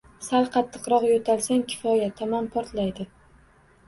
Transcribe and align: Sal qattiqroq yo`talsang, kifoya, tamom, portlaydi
Sal 0.27 0.45
qattiqroq 0.53 1.03
yo`talsang, 1.09 1.61
kifoya, 1.73 2.07
tamom, 2.21 2.47
portlaydi 2.57 3.07